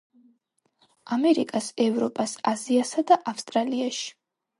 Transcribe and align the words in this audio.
ამერიკას, 1.15 1.67
ევროპას, 1.85 2.33
აზიასა 2.53 3.05
და 3.13 3.19
ავსტრალიაში. 3.33 4.09